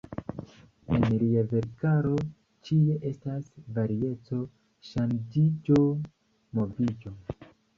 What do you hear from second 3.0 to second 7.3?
estas varieco, ŝanĝiĝo, moviĝo.